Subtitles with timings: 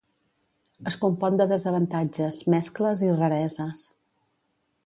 [0.91, 3.89] Es compon de desavantatges, mescles i rareses.